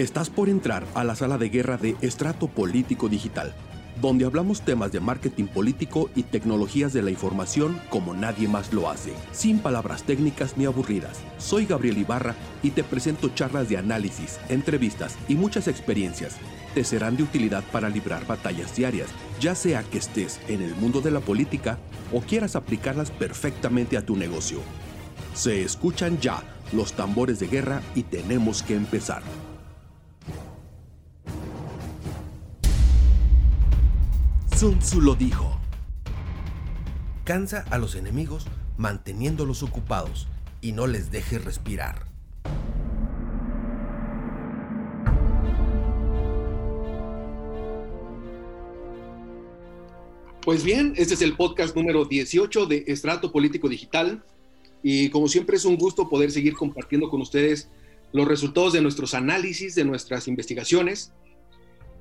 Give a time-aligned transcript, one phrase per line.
[0.00, 3.52] Estás por entrar a la sala de guerra de Estrato Político Digital,
[4.00, 8.88] donde hablamos temas de marketing político y tecnologías de la información como nadie más lo
[8.88, 11.18] hace, sin palabras técnicas ni aburridas.
[11.36, 16.36] Soy Gabriel Ibarra y te presento charlas de análisis, entrevistas y muchas experiencias.
[16.72, 21.02] Te serán de utilidad para librar batallas diarias, ya sea que estés en el mundo
[21.02, 21.78] de la política
[22.10, 24.60] o quieras aplicarlas perfectamente a tu negocio.
[25.34, 29.22] Se escuchan ya los tambores de guerra y tenemos que empezar.
[34.60, 35.58] Sun Tzu lo dijo.
[37.24, 38.44] Cansa a los enemigos
[38.76, 40.28] manteniéndolos ocupados
[40.60, 42.04] y no les dejes respirar.
[50.42, 54.22] Pues bien, este es el podcast número 18 de Estrato Político Digital
[54.82, 57.70] y como siempre es un gusto poder seguir compartiendo con ustedes
[58.12, 61.14] los resultados de nuestros análisis, de nuestras investigaciones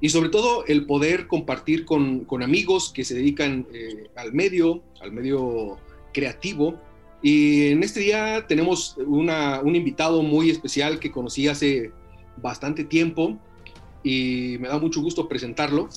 [0.01, 5.11] y sobre todo el poder compartir con, amigos que se dedican eh, al medio, al
[5.11, 5.77] medio
[6.13, 6.79] creativo.
[7.21, 11.91] Y en este día tenemos un invitado muy especial que conocí hace
[12.37, 13.37] bastante tiempo
[14.03, 15.89] y me da mucho gusto presentarlo.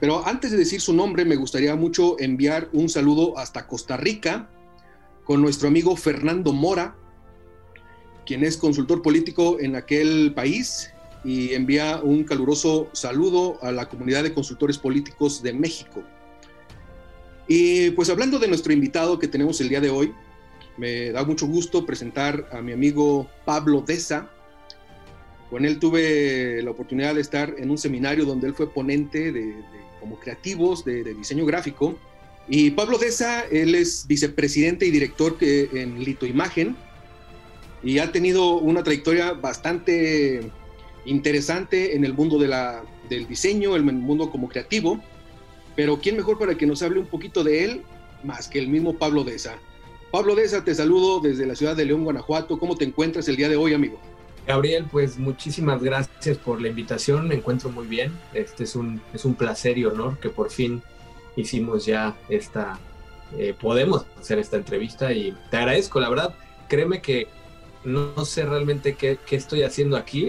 [0.00, 4.50] Pero antes de decir su nombre, me gustaría mucho enviar un saludo hasta Costa Rica
[5.24, 6.94] con nuestro amigo Fernando Mora,
[8.26, 10.92] quien es consultor político en aquel país
[11.24, 16.02] y envía un caluroso saludo a la comunidad de consultores políticos de México.
[17.46, 20.14] Y pues hablando de nuestro invitado que tenemos el día de hoy,
[20.76, 24.30] me da mucho gusto presentar a mi amigo Pablo Deza.
[25.50, 29.56] Con él tuve la oportunidad de estar en un seminario donde él fue ponente de,
[29.98, 31.98] como creativos de, diseño gráfico.
[32.48, 36.76] Y Pablo Deza, él es vicepresidente y director en Lito Imagen
[37.82, 40.50] y ha tenido una trayectoria bastante
[41.04, 45.00] interesante en el mundo de la, del diseño, en el mundo como creativo,
[45.76, 47.82] pero ¿quién mejor para que nos hable un poquito de él
[48.24, 49.56] más que el mismo Pablo Deza?
[50.10, 52.58] Pablo Deza, te saludo desde la ciudad de León, Guanajuato.
[52.58, 54.00] ¿Cómo te encuentras el día de hoy, amigo?
[54.46, 58.12] Gabriel, pues muchísimas gracias por la invitación, me encuentro muy bien.
[58.34, 60.82] Este es un, es un placer y honor que por fin
[61.36, 62.78] hicimos ya esta,
[63.38, 66.34] eh, podemos hacer esta entrevista y te agradezco, la verdad,
[66.68, 67.28] créeme que
[67.84, 70.28] no, sé realmente qué, estoy haciendo aquí.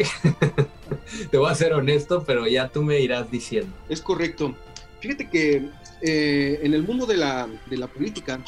[1.32, 3.74] Te voy a ser honesto, pero ya tú me irás diciendo.
[3.90, 4.56] Es correcto.
[5.00, 5.70] Fíjate que
[6.02, 7.48] eh, en el mundo de la,
[7.94, 8.44] política,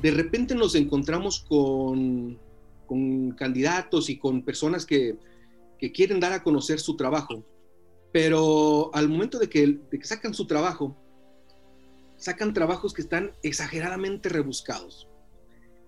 [0.00, 2.38] de repente nos encontramos con,
[3.36, 5.16] candidatos y con personas que,
[5.92, 7.44] quieren dar a conocer su trabajo,
[8.10, 10.96] pero al momento de que, sacan su trabajo,
[12.16, 15.08] sacan trabajos que están exageradamente rebuscados.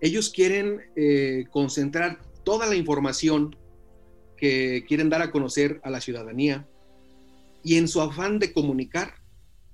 [0.01, 3.55] Ellos quieren eh, concentrar toda la información
[4.37, 6.67] que quieren dar a conocer a la ciudadanía
[7.63, 9.15] y en su afán de comunicar,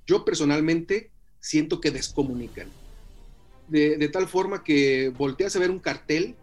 [0.07, 2.67] yo personalmente siento que descomunican.
[3.67, 6.35] De, tal forma que volteas a ver un cartel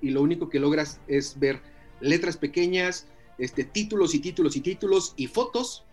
[0.00, 1.60] y lo único que logras es ver
[2.00, 3.06] letras pequeñas,
[3.38, 5.84] este, títulos y títulos y títulos y fotos.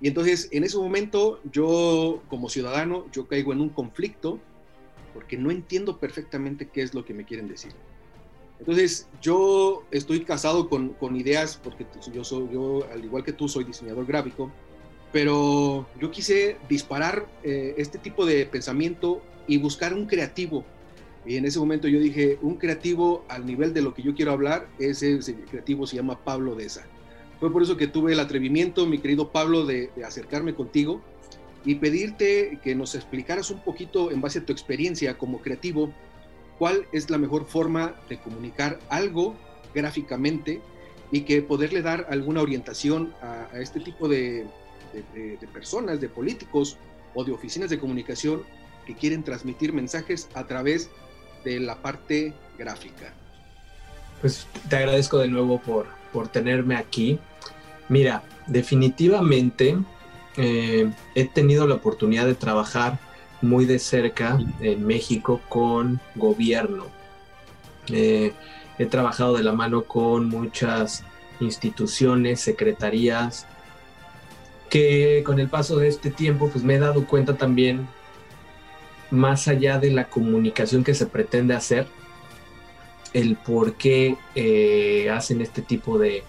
[0.00, 4.40] Y entonces en ese momento yo como ciudadano, yo caigo en un conflicto
[5.12, 7.72] porque no entiendo perfectamente qué es lo que me quieren decir.
[8.58, 13.48] Entonces, yo estoy casado con, con ideas, porque yo, soy, yo, al igual que tú,
[13.48, 14.52] soy diseñador gráfico,
[15.12, 20.64] pero yo quise disparar eh, este tipo de pensamiento y buscar un creativo.
[21.26, 24.32] Y en ese momento yo dije, un creativo al nivel de lo que yo quiero
[24.32, 25.18] hablar, ese,
[25.50, 26.86] creativo se llama Pablo Deza.
[27.40, 31.02] Fue por eso que tuve el atrevimiento, mi querido Pablo, de, de acercarme contigo
[31.64, 35.92] y pedirte que nos explicaras un poquito en base a tu experiencia como creativo,
[36.58, 39.36] cuál es la mejor forma de comunicar algo
[39.74, 40.60] gráficamente
[41.10, 44.46] y que poderle dar alguna orientación a, este tipo de,
[45.52, 46.78] personas, de políticos
[47.14, 48.42] o de oficinas de comunicación
[48.86, 50.90] que quieren transmitir mensajes a través
[51.44, 53.12] de la parte gráfica.
[54.20, 57.18] Pues te agradezco de nuevo por, por tenerme aquí.
[57.88, 59.76] Mira, definitivamente
[60.36, 62.98] eh, he tenido la oportunidad de trabajar
[63.40, 66.86] muy de cerca en México con gobierno.
[67.88, 68.32] Eh,
[68.78, 71.04] he trabajado de la mano con muchas
[71.40, 73.46] instituciones, secretarías,
[74.70, 77.86] que con el paso de este tiempo pues me he dado cuenta también,
[79.10, 81.86] más allá de la comunicación que se pretende hacer,
[83.12, 86.24] el por qué eh, hacen este tipo de,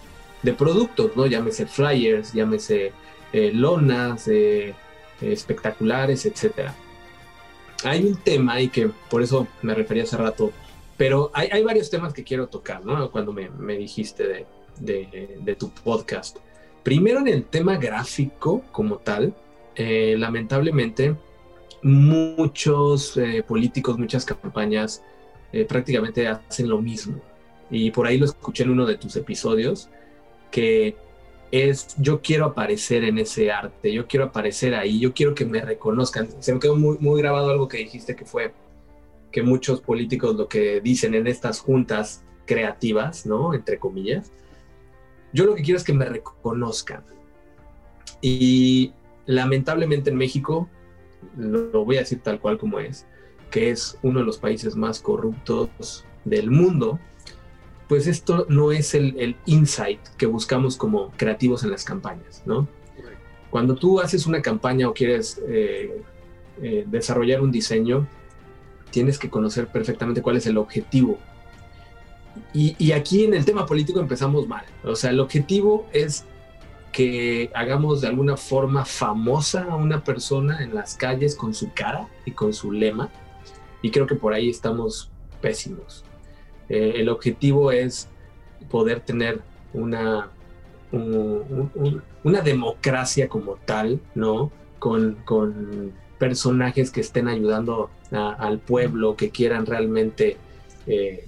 [0.58, 1.26] productos, ¿no?
[1.26, 2.92] Llámese flyers, llámese
[3.34, 4.30] eh, lonas,
[5.22, 6.74] espectaculares, etcétera
[7.84, 10.52] hay un tema y que por eso me refería hace rato,
[10.98, 13.12] pero hay, varios temas que quiero tocar, ¿no?
[13.12, 14.46] Cuando me, dijiste
[14.80, 16.38] de, tu podcast.
[16.84, 19.34] Primero en el tema gráfico como tal,
[19.76, 21.16] eh, lamentablemente
[21.82, 25.04] muchos eh, políticos, muchas campañas
[25.68, 27.22] prácticamente hacen lo mismo.
[27.70, 29.88] Y por ahí lo escuché en uno de tus episodios,
[30.50, 30.96] que
[31.54, 35.62] es yo quiero aparecer en ese arte, yo quiero aparecer ahí, yo quiero que me
[35.62, 36.28] reconozcan.
[36.40, 38.52] Se me quedó muy, muy grabado algo que dijiste que fue
[39.32, 43.54] que muchos políticos lo que dicen en estas juntas creativas, ¿no?
[43.54, 44.32] Entre comillas,
[45.32, 47.04] yo lo que quiero es que me reconozcan.
[48.20, 48.94] Y
[49.28, 50.68] lamentablemente en México,
[51.38, 53.06] lo voy a decir tal cual como es,
[53.52, 57.00] que es uno de los países más corruptos del mundo,
[57.88, 62.68] pues esto no es el, insight que buscamos como creativos en las campañas, ¿no?
[63.50, 66.02] Cuando tú haces una campaña o quieres eh,
[66.62, 68.08] eh, desarrollar un diseño,
[68.90, 71.20] tienes que conocer perfectamente cuál es el objetivo.
[72.52, 74.66] Y, y, aquí en el tema político empezamos mal.
[74.84, 76.26] O sea, el objetivo es
[76.92, 82.08] que hagamos de alguna forma famosa a una persona en las calles con su cara
[82.26, 83.10] y con su lema.
[83.84, 86.06] Y creo que por ahí estamos pésimos.
[86.70, 88.10] Eh, el objetivo es
[88.70, 89.42] poder tener
[89.74, 90.30] una,
[90.92, 94.52] una democracia como tal, ¿no?
[94.80, 95.18] Con,
[96.20, 100.38] personajes que estén ayudando al pueblo, que quieran realmente
[100.88, 101.28] eh,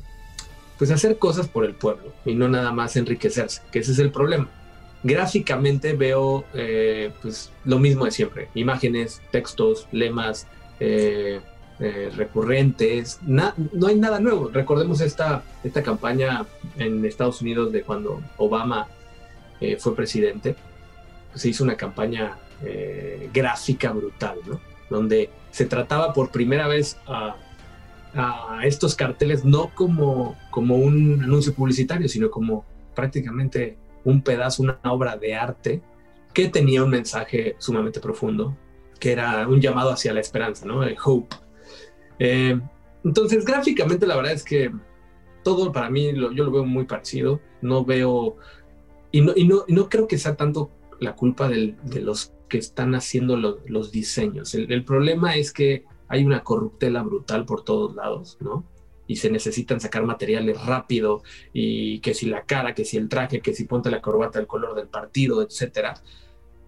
[0.78, 4.12] pues hacer cosas por el pueblo y no nada más enriquecerse, que ese es el
[4.12, 4.50] problema.
[5.04, 10.48] Gráficamente veo eh, pues lo mismo de siempre, imágenes, textos, lemas,
[10.80, 11.42] eh,
[11.78, 14.50] recurrentes, no hay nada nuevo.
[14.50, 16.46] Recordemos esta, esta campaña
[16.78, 18.88] en Estados Unidos de cuando Obama
[19.62, 20.56] eh, fue presidente,
[21.34, 24.60] se hizo una campaña eh, gráfica brutal, ¿no?
[24.90, 27.38] Donde se trataba por primera vez a,
[28.64, 32.64] estos carteles no como, como un anuncio publicitario, sino como
[32.96, 35.82] prácticamente un pedazo, una obra de arte
[36.34, 38.56] que tenía un mensaje sumamente profundo,
[39.02, 40.84] que era un llamado hacia la esperanza, ¿no?
[40.84, 41.36] El hope.
[42.20, 42.60] Eh,
[43.04, 44.72] entonces, gráficamente, la verdad es que
[45.44, 47.40] todo para mí yo lo veo muy parecido.
[47.62, 48.38] No veo.
[49.12, 52.96] Y no, y no, no creo que sea tanto la culpa de los que están
[52.96, 54.54] haciendo los diseños.
[54.56, 58.64] El, problema es que hay una corruptela brutal por todos lados, ¿no?
[59.08, 61.22] Y se necesitan sacar materiales rápido
[61.54, 64.48] y que si la cara, que si el traje, que si ponte la corbata, el
[64.48, 65.96] color del partido, etcétera.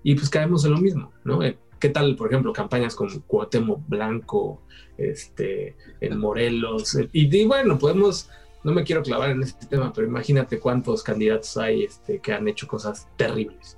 [0.03, 1.43] Y pues caemos en lo mismo, ¿no?
[1.43, 4.63] Eh, ¿Qué tal, por ejemplo, campañas como Cuauhtémoc Blanco,
[4.97, 6.97] este, en Morelos?
[7.11, 8.29] Y, bueno, podemos,
[8.63, 12.47] no me quiero clavar en este tema, pero imagínate cuántos candidatos hay este, que han
[12.47, 13.77] hecho cosas terribles.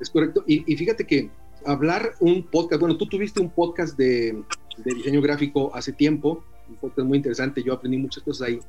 [0.00, 0.44] Es correcto.
[0.46, 1.30] Y, fíjate que
[1.66, 4.42] hablar un podcast, bueno, tú tuviste un podcast de,
[4.78, 8.60] de diseño gráfico hace tiempo, un podcast muy interesante, yo aprendí muchas cosas ahí,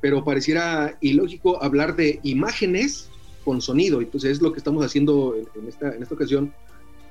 [0.00, 3.10] pero pareciera ilógico hablar de imágenes
[3.44, 6.52] con sonido, entonces es lo que estamos haciendo en esta, en esta ocasión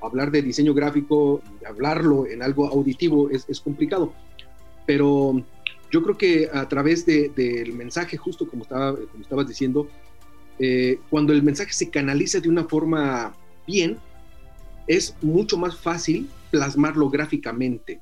[0.06, 4.12] hablar de diseño gráfico, hablarlo en algo auditivo es, complicado,
[4.86, 5.42] pero
[5.90, 9.88] yo creo que a través del mensaje, justo como, estaba, como estabas diciendo,
[10.58, 13.34] eh, cuando el mensaje se canaliza de una forma
[13.66, 13.98] bien,
[14.86, 18.00] es mucho más fácil plasmarlo gráficamente.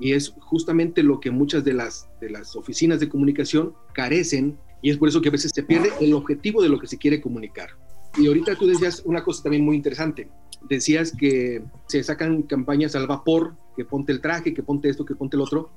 [0.00, 4.90] Y es justamente lo que muchas de las, de las oficinas de comunicación carecen y
[4.90, 7.20] es por eso que a veces se pierde el objetivo de lo que se quiere
[7.20, 7.70] comunicar.
[8.16, 10.28] Y ahorita tú decías una cosa también muy interesante
[10.62, 15.14] decías que se sacan campañas al vapor, que ponte el traje, que ponte esto, que
[15.14, 15.70] ponte el otro.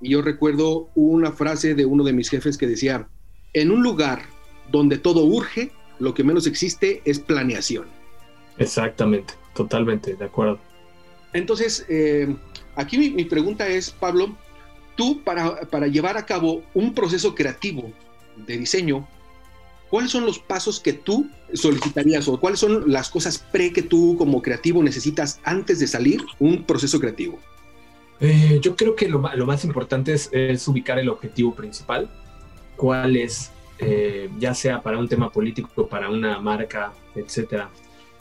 [0.00, 3.08] Y yo recuerdo una frase de uno de mis jefes que decía,
[3.52, 4.22] en un lugar
[4.70, 7.86] donde todo urge, lo que menos existe es planeación.
[8.58, 10.58] Exactamente, totalmente, de acuerdo.
[11.32, 12.34] Entonces, eh,
[12.74, 14.36] aquí mi, pregunta es, Pablo,
[14.96, 17.92] tú para, para llevar a cabo un proceso creativo
[18.46, 19.06] de diseño,
[19.90, 24.16] ¿cuáles son los pasos que tú solicitarías o cuáles son las cosas pre que tú
[24.18, 27.38] como creativo necesitas antes de salir un proceso creativo?
[28.20, 32.08] Eh, yo creo que lo, más importante es, ubicar el objetivo principal,
[32.76, 37.70] cuál es, eh, ya sea para un tema político, para una marca, etcétera.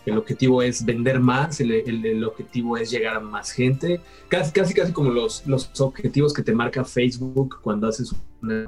[0.05, 4.91] El objetivo es vender más, el, objetivo es llegar a más gente, casi casi, casi
[4.91, 8.67] como los, los objetivos que te marca Facebook cuando haces una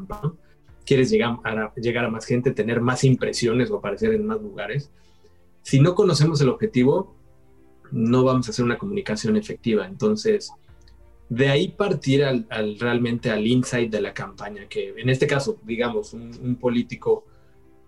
[0.87, 4.89] quieres llegar a, llegar a más gente, tener más impresiones o aparecer en más lugares.
[5.61, 7.13] Si no conocemos el objetivo,
[7.91, 9.85] no vamos a hacer una comunicación efectiva.
[9.85, 10.49] Entonces,
[11.27, 12.47] de ahí partir al,
[12.79, 17.25] realmente al insight de la campaña, que en este caso, digamos, un, político,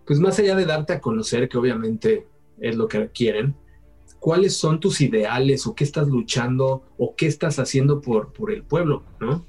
[0.05, 2.27] pues más allá de darte a conocer, que obviamente
[2.59, 3.55] es lo que quieren,
[4.19, 8.63] cuáles son tus ideales o qué estás luchando o qué estás haciendo por, por el
[8.63, 9.45] pueblo, ¿no?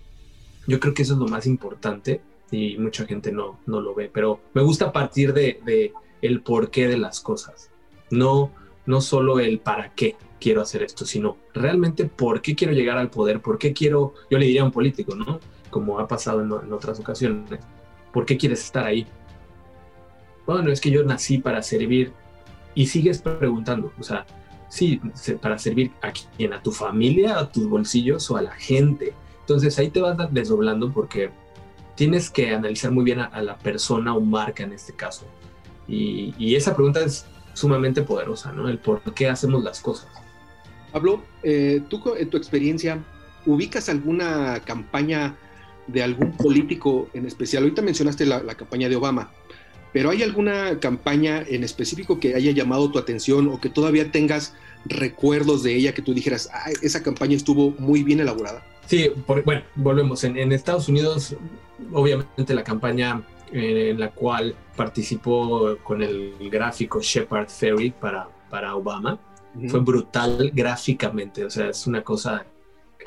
[0.69, 4.11] Yo creo que eso es lo más importante y mucha gente no, no lo ve,
[4.13, 5.93] pero me gusta partir de,
[6.23, 7.71] el porqué de las cosas,
[8.11, 8.51] no,
[8.87, 13.11] no solo el para qué quiero hacer esto, sino realmente por qué quiero llegar al
[13.11, 15.39] poder, por qué quiero, yo le diría a un político, ¿no?
[15.71, 17.61] Como ha pasado en, otras ocasiones,
[18.13, 19.07] ¿por qué quieres estar ahí?
[20.47, 22.13] Bueno, es que yo nací para servir
[22.75, 24.27] y sigues preguntando, o sea,
[24.69, 25.01] sí,
[25.41, 29.13] para servir a quién, a tu familia, a tus bolsillos o a la gente.
[29.41, 31.31] Entonces ahí te vas desdoblando porque
[32.01, 35.27] tienes que analizar muy bien a, la persona o marca en este caso.
[35.87, 38.71] Y, esa pregunta es sumamente poderosa, ¿no?
[38.71, 40.09] El por qué hacemos las cosas.
[40.93, 43.05] Pablo, eh, tú en tu experiencia,
[43.45, 45.37] ¿ubicas alguna campaña
[45.89, 47.65] de algún político en especial?
[47.65, 49.31] Ahorita mencionaste la, la campaña de Obama,
[49.93, 54.55] pero ¿hay alguna campaña en específico que haya llamado tu atención o que todavía tengas
[54.85, 58.65] recuerdos de ella que tú dijeras, ah, esa campaña estuvo muy bien elaborada?
[58.87, 59.11] Sí,
[59.45, 60.25] bueno, volvemos.
[60.25, 61.37] En, Estados Unidos,
[61.93, 63.23] obviamente la campaña
[63.53, 69.19] en la cual participó con el gráfico Shepard Ferry para, para Obama
[69.69, 71.45] fue brutal gráficamente.
[71.45, 72.47] O sea, es una cosa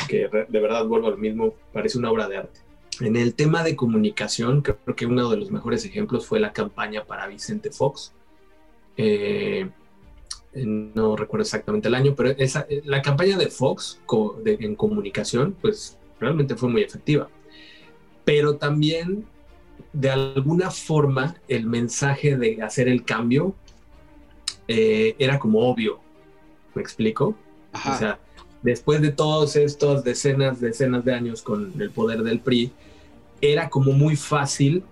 [0.08, 2.60] que de verdad vuelvo al mismo, parece una obra de arte.
[3.00, 7.06] En el tema de comunicación, creo que uno de los mejores ejemplos fue la campaña
[7.06, 8.14] para Vicente Fox.
[8.98, 9.70] Eh,
[10.56, 14.00] no recuerdo exactamente el año, pero esa, la campaña de Fox
[14.46, 17.30] en comunicación, pues realmente fue muy efectiva.
[18.24, 19.26] Pero también,
[19.92, 23.56] de alguna forma, el mensaje de hacer el cambio
[24.68, 26.00] eh, era como obvio.
[26.76, 27.36] ¿Me explico?
[27.74, 28.20] O sea,
[28.62, 32.72] después de todos estos decenas, decenas de años con el poder del PRI,
[33.42, 34.84] era como muy fácil,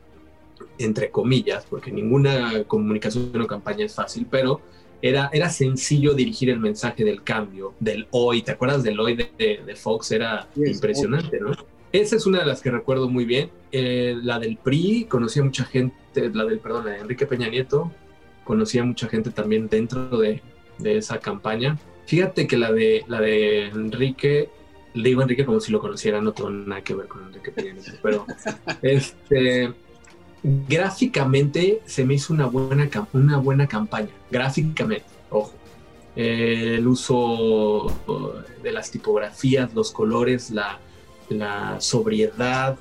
[0.78, 4.62] entre comillas, porque ninguna comunicación o campaña es fácil, pero
[5.02, 8.42] era, era sencillo dirigir el mensaje del cambio, del hoy.
[8.42, 10.12] ¿Te acuerdas del hoy de, Fox?
[10.12, 11.52] Era impresionante, ¿no?
[11.92, 13.50] Esa es una de las que recuerdo muy bien.
[13.72, 15.96] Eh, la del PRI, conocía mucha gente,
[16.34, 17.92] la del, perdón, la de Enrique Peña Nieto,
[18.44, 20.42] conocía mucha gente también dentro de,
[20.78, 21.78] de esa campaña.
[22.06, 24.50] Fíjate que la de, la de Enrique,
[24.94, 27.76] le digo Enrique como si lo conociera, no tengo nada que ver con Enrique Peña
[28.02, 28.26] pero
[28.82, 29.72] este,
[30.44, 35.54] gráficamente se me hizo una buena, una buena campaña, gráficamente, ojo.
[36.16, 37.88] el uso
[38.64, 40.80] de las tipografías, los colores, la,
[41.80, 42.78] sobriedad,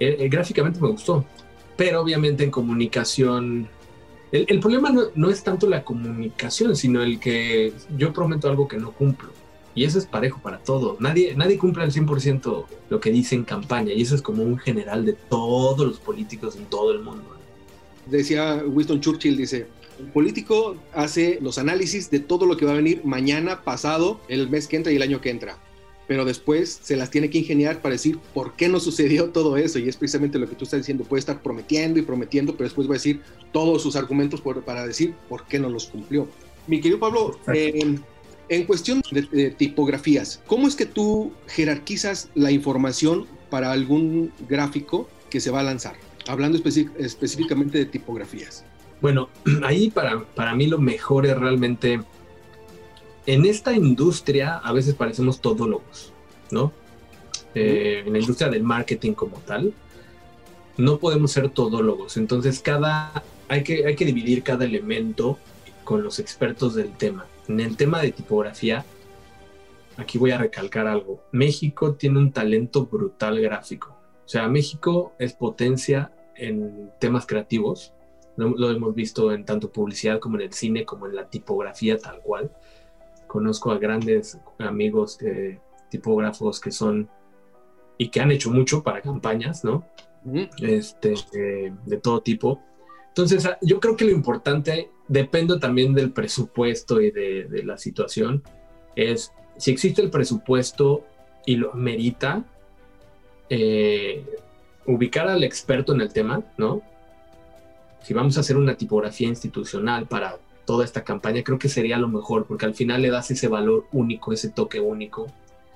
[0.00, 1.24] eh, eh, gráficamente me gustó,
[1.76, 3.68] pero obviamente en comunicación
[4.30, 8.92] el, problema no, es tanto la comunicación, sino el que yo prometo algo que no
[8.92, 9.30] cumplo.
[9.78, 10.96] Y eso es parejo para todo.
[10.98, 13.92] Nadie, nadie cumple al 100% lo que dice en campaña.
[13.92, 17.22] Y eso es como un general de todos los políticos en todo el mundo.
[18.06, 19.68] Decía Winston Churchill, dice,
[20.00, 24.50] el político hace los análisis de todo lo que va a venir mañana, pasado, el
[24.50, 25.58] mes que entra y el año que entra
[26.08, 29.78] pero después se las tiene que ingeniar para decir por qué no sucedió todo eso.
[29.78, 31.04] Y es precisamente lo que tú estás diciendo.
[31.04, 33.20] Puede estar prometiendo y prometiendo, pero después va a decir
[33.52, 36.26] todos sus argumentos para decir por qué no los cumplió.
[36.66, 37.98] Mi querido Pablo, eh,
[38.48, 45.40] en cuestión de, tipografías, ¿cómo es que tú jerarquizas la información para algún gráfico que
[45.40, 45.94] se va a lanzar?
[46.26, 48.64] Hablando específicamente de tipografías.
[49.00, 49.28] Bueno,
[49.64, 52.00] ahí para, para mí lo mejor es realmente
[53.28, 56.14] en esta industria a veces parecemos todólogos,
[56.50, 56.72] ¿no?
[57.54, 59.74] Eh, en la industria del marketing como tal,
[60.78, 62.16] no podemos ser todólogos.
[62.16, 65.38] Entonces, cada, hay, que, hay que dividir cada elemento
[65.84, 67.26] con los expertos del tema.
[67.48, 68.84] En el tema de tipografía,
[69.96, 71.24] aquí voy a recalcar algo.
[71.32, 73.96] México tiene un talento brutal gráfico.
[74.24, 77.94] O sea, México es potencia en temas creativos.
[78.36, 82.20] lo hemos visto en tanto publicidad como en el cine, como en la tipografía tal
[82.20, 82.52] cual
[83.28, 85.18] conozco a grandes amigos
[85.90, 87.08] tipógrafos que son
[87.96, 89.84] y que han hecho mucho para campañas, ¿no?
[90.60, 91.14] Este,
[91.86, 92.60] de todo tipo.
[93.18, 98.44] Entonces, ah, yo creo que lo importante, depende también del presupuesto y de, la situación,
[98.94, 101.04] es si existe el presupuesto
[101.44, 102.44] y lo merita,
[103.50, 104.24] eh,
[104.86, 106.80] ubicar al experto en el tema, ¿no?
[108.04, 112.06] Si vamos a hacer una tipografía institucional para toda esta campaña, creo que sería lo
[112.06, 115.26] mejor, porque al final le das ese valor único, ese toque único.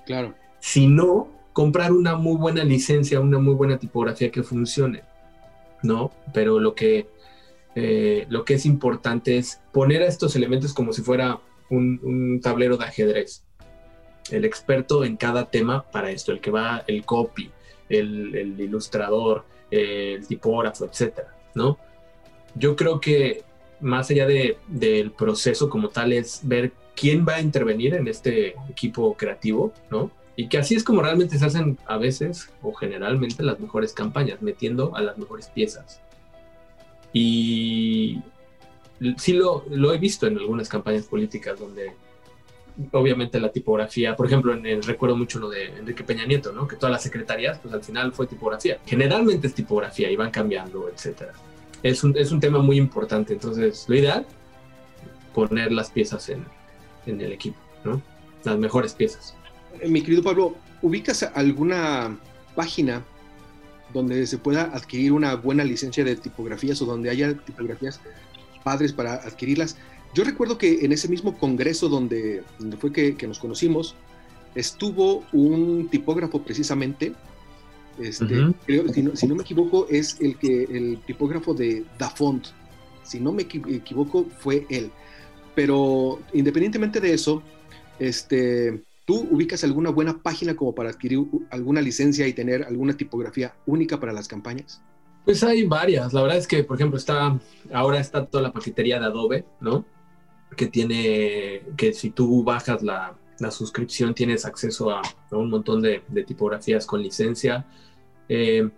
[0.06, 0.32] Claro.
[0.60, 5.02] Si no, comprar una muy buena licencia, una muy buena tipografía que funcione,
[5.82, 6.12] ¿no?
[6.32, 7.08] Pero lo que,
[7.74, 12.76] eh, lo que es importante es poner a estos elementos como si fuera un, tablero
[12.76, 13.44] de ajedrez.
[14.30, 17.50] El experto en cada tema para esto, el que va, el copy,
[17.88, 21.78] el, ilustrador, el tipógrafo, etcétera, ¿no?
[22.54, 23.42] Yo creo que
[23.80, 28.54] más allá de, del proceso como tal, es ver quién va a intervenir en este
[28.70, 30.10] equipo creativo, ¿no?
[30.36, 34.40] Y que así es como realmente se hacen a veces o generalmente las mejores campañas,
[34.40, 36.00] metiendo a las mejores piezas.
[37.12, 38.20] Y
[39.16, 41.92] sí lo, lo he visto en algunas campañas políticas donde
[42.92, 46.66] obviamente la tipografía, por ejemplo, en, recuerdo mucho lo de Enrique Peña Nieto, ¿no?
[46.66, 48.78] Que todas las secretarías, pues al final fue tipografía.
[48.86, 51.32] Generalmente es tipografía y van cambiando, etcétera.
[51.82, 54.26] Es un, es un tema muy importante, entonces lo ideal,
[55.34, 56.44] poner las piezas en,
[57.06, 58.00] en el equipo, ¿no?
[58.44, 59.34] Las mejores piezas.
[59.86, 62.18] Mi querido Pablo, ¿ubicas alguna
[62.54, 63.04] página
[63.92, 68.00] donde se pueda adquirir una buena licencia de tipografías o donde haya tipografías
[68.64, 69.76] padres para adquirirlas?
[70.14, 73.94] Yo recuerdo que en ese mismo congreso donde, donde fue que, nos conocimos,
[74.54, 77.14] estuvo un tipógrafo precisamente,
[77.98, 78.26] este,
[79.14, 82.48] si, no, me equivoco, es el, que, el tipógrafo de Dafont.
[83.04, 84.90] Si no me equivoco, fue él.
[85.54, 87.42] Pero independientemente de eso,
[87.98, 93.54] este, ¿tú ubicas alguna buena página como para adquirir alguna licencia y tener alguna tipografía
[93.66, 94.82] única para las campañas?
[95.24, 96.12] Pues hay varias.
[96.12, 97.38] La verdad es que, por ejemplo, está
[97.72, 99.84] ahora está toda la paquetería de Adobe, ¿no?
[100.56, 106.02] que tiene, que si tú bajas la, la suscripción tienes acceso a, un montón de,
[106.26, 107.66] tipografías con licencia.
[108.28, 108.68] Eh,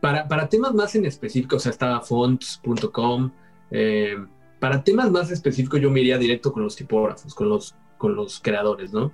[0.00, 3.30] para, para, temas más en específico, o sea, está fonts.com.
[3.70, 4.16] Eh,
[4.58, 8.40] para temas más específicos yo me iría directo con los tipógrafos, con los, con los
[8.40, 9.12] creadores, ¿no?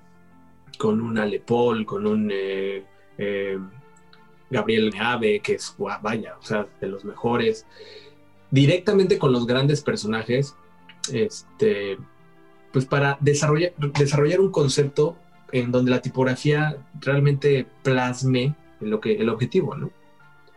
[0.79, 2.85] Con un Alepol, con un eh,
[4.51, 7.67] Gabriel Neave, que es, vaya, o sea, de los mejores.
[8.51, 10.55] Directamente con los grandes personajes,
[11.13, 11.99] este,
[12.73, 15.17] pues para desarrollar, desarrollar un concepto
[15.53, 19.91] en donde la tipografía realmente plasme lo que, el objetivo, ¿no?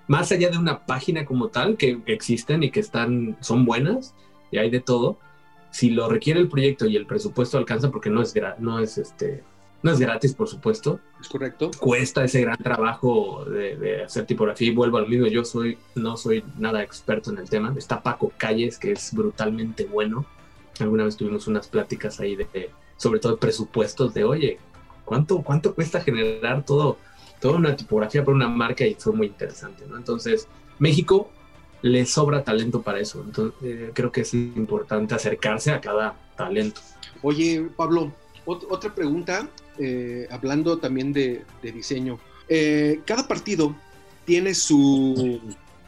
[0.07, 4.15] Más allá de una página como tal, que existen y que están, son buenas,
[4.51, 5.19] y hay de todo,
[5.69, 9.43] si lo requiere el proyecto y el presupuesto alcanza, porque no es, no es, este,
[9.81, 10.99] no es gratis, por supuesto.
[11.21, 11.71] Es correcto.
[11.79, 15.27] Cuesta ese gran trabajo de, de, hacer tipografía y vuelvo al mismo.
[15.27, 17.73] Yo soy, no soy nada experto en el tema.
[17.77, 20.25] Está Paco Calles, que es brutalmente bueno
[20.83, 24.59] Alguna vez tuvimos unas pláticas ahí de, sobre todo presupuestos de, oye,
[25.05, 26.97] ¿cuánto, cuánto cuesta generar todo,
[27.41, 28.85] toda una tipografía para una marca?
[28.85, 29.97] Y fue muy interesante, ¿no?
[29.97, 30.47] Entonces,
[30.79, 31.29] México
[31.81, 33.21] le sobra talento para eso.
[33.25, 36.81] Entonces, eh, creo que es importante acercarse a cada talento.
[37.21, 38.13] Oye, Pablo,
[38.49, 42.19] otra pregunta, eh, hablando también de, diseño.
[42.47, 43.75] Eh, cada partido
[44.25, 45.39] tiene su,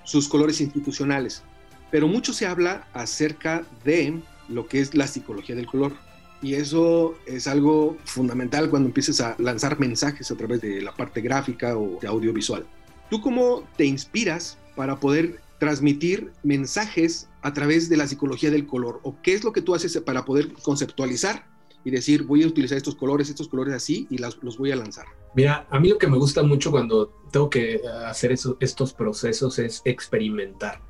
[0.03, 1.43] sus colores institucionales,
[1.89, 5.93] pero mucho se habla acerca de lo que es la psicología del color.
[6.41, 11.21] Y eso es algo fundamental cuando empieces a lanzar mensajes a través de la parte
[11.21, 12.65] gráfica o de audiovisual.
[13.11, 18.99] ¿Tú cómo te inspiras para poder transmitir mensajes a través de la psicología del color?
[19.03, 21.50] ¿O qué es lo que tú haces para poder conceptualizar
[21.83, 25.05] y decir, voy a utilizar estos colores, estos colores así y los voy a lanzar?
[25.33, 29.81] Mira, a mí lo que me gusta mucho cuando tengo que hacer estos procesos es
[29.85, 30.81] experimentar.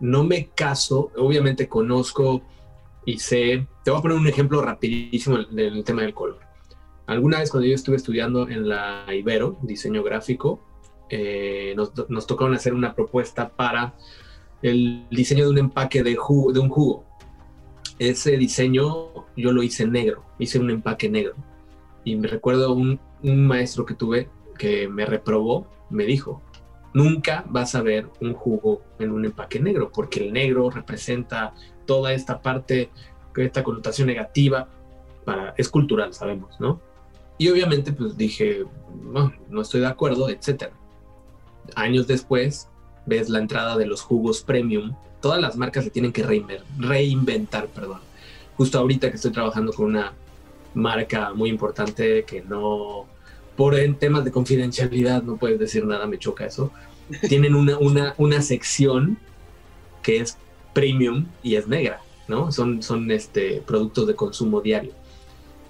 [0.00, 2.42] No me caso, obviamente conozco
[3.04, 6.40] y sé, te voy a poner un ejemplo rapidísimo del, tema del color.
[7.06, 10.60] Alguna vez cuando yo estuve estudiando en la Ibero, diseño gráfico,
[11.08, 13.94] eh, nos, nos, tocaron hacer una propuesta para
[14.60, 17.07] el diseño de un empaque de, jugo, de un jugo.
[17.98, 21.34] Ese diseño yo lo hice negro, hice un empaque negro.
[22.04, 26.42] Y me recuerdo un, un maestro que tuve que me reprobó, me dijo,
[26.92, 31.54] nunca vas a ver un jugo en un empaque negro, porque el negro representa
[31.86, 32.90] toda esta parte,
[33.36, 34.68] esta connotación negativa,
[35.24, 36.80] para, es cultural, sabemos, ¿no?
[37.38, 38.64] Y obviamente pues dije,
[39.00, 40.72] no, no estoy de acuerdo, etcétera.
[41.76, 42.68] Años después,
[43.06, 48.00] ves la entrada de los jugos premium, todas las marcas se tienen que reinventar, perdón.
[48.56, 50.12] Justo ahorita que estoy trabajando con una
[50.74, 53.06] marca muy importante que no,
[53.56, 56.72] por en temas de confidencialidad no puedes decir nada, me choca eso.
[57.28, 59.18] Tienen una, una, una sección
[60.02, 60.38] que es
[60.72, 62.52] premium y es negra, ¿no?
[62.52, 64.92] Son, son este, productos de consumo diario.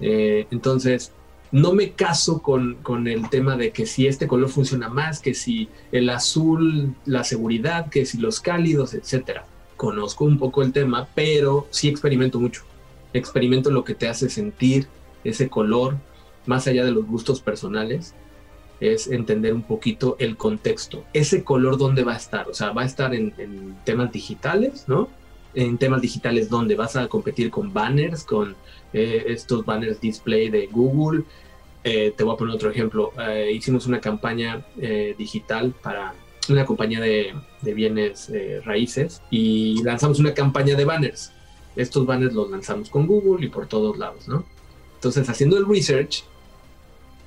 [0.00, 1.12] Eh, entonces,
[1.50, 5.34] no me caso con, con, el tema de que si este color funciona más, que
[5.34, 9.46] si el azul, la seguridad, que si los cálidos, etcétera.
[9.76, 12.64] Conozco un poco el tema, pero sí experimento mucho.
[13.12, 14.88] Experimento lo que te hace sentir
[15.24, 15.96] ese color,
[16.46, 18.14] más allá de los gustos personales,
[18.80, 21.04] es entender un poquito el contexto.
[21.12, 22.48] Ese color, ¿dónde va a estar?
[22.48, 25.08] O sea, va a estar en, temas digitales, ¿no?
[25.54, 28.56] En temas digitales, ¿dónde vas a competir con banners, con
[28.92, 31.24] eh, estos banners display de Google.
[31.84, 33.12] Eh, te voy a poner otro ejemplo.
[33.18, 34.64] Eh, hicimos una campaña
[35.16, 36.14] digital para
[36.48, 38.30] una compañía de, de bienes
[38.64, 41.32] raíces y lanzamos una campaña de banners.
[41.76, 44.44] Estos banners los lanzamos con Google y por todos lados, ¿no?
[44.94, 46.24] Entonces, haciendo el research,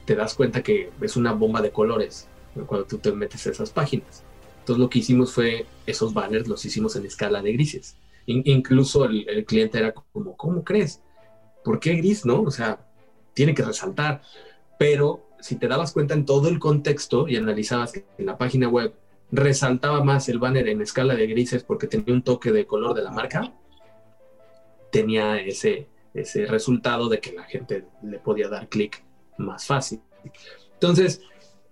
[0.05, 2.27] te das cuenta que es una bomba de colores
[2.65, 4.23] cuando tú te metes a esas páginas.
[4.59, 7.95] Entonces lo que hicimos fue, esos banners los hicimos en escala de grises.
[8.25, 11.01] Incluso el, cliente era como, ¿cómo crees?
[11.63, 12.25] ¿Por qué gris?
[12.25, 12.85] No, o sea,
[13.33, 14.21] tiene que resaltar.
[14.77, 18.67] Pero si te dabas cuenta en todo el contexto y analizabas que en la página
[18.67, 18.93] web
[19.31, 23.03] resaltaba más el banner en escala de grises porque tenía un toque de color de
[23.03, 23.53] la marca,
[24.91, 29.03] tenía ese, ese resultado de que la gente le podía dar clic
[29.37, 30.01] más fácil.
[30.73, 31.21] Entonces,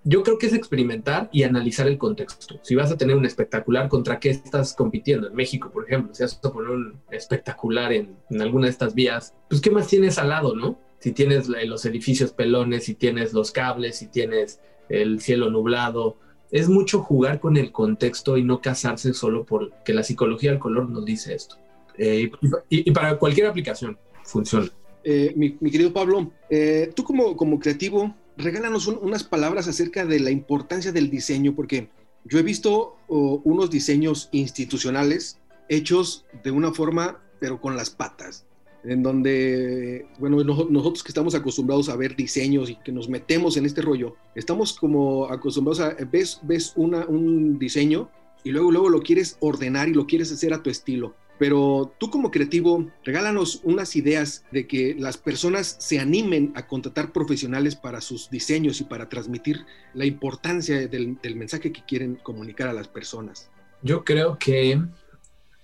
[0.03, 2.59] yo creo que es experimentar y analizar el contexto.
[2.63, 5.27] Si vas a tener un espectacular, ¿contra qué estás compitiendo?
[5.27, 8.95] En México, por ejemplo, si vas a poner un espectacular en, en alguna de estas
[8.95, 10.79] vías, pues ¿qué más tienes al lado, no?
[10.99, 14.59] Si tienes los edificios pelones, si tienes los cables, si tienes
[14.89, 16.17] el cielo nublado,
[16.51, 20.89] es mucho jugar con el contexto y no casarse solo porque la psicología del color
[20.89, 21.55] nos dice esto.
[21.97, 22.31] Eh,
[22.69, 24.69] y, para cualquier aplicación funciona.
[25.03, 30.31] Eh, mi, querido Pablo, eh, tú como, como creativo, regálanos unas palabras acerca de la
[30.31, 31.89] importancia del diseño, porque
[32.23, 38.45] yo he visto unos diseños institucionales hechos de una forma, pero con las patas
[38.85, 43.65] en donde, bueno, nosotros que estamos acostumbrados a ver diseños y que nos metemos en
[43.65, 48.09] este rollo, estamos como acostumbrados a, ves, ves un diseño
[48.43, 51.13] y luego, luego lo quieres ordenar y lo quieres hacer a tu estilo.
[51.39, 57.13] Pero tú como creativo, regálanos unas ideas de que las personas se animen a contratar
[57.13, 62.73] profesionales para sus diseños y para transmitir la importancia del, mensaje que quieren comunicar a
[62.73, 63.49] las personas.
[63.81, 64.81] Yo creo que